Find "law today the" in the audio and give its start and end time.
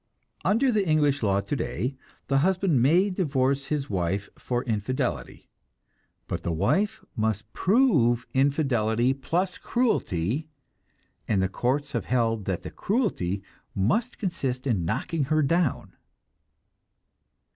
1.21-2.39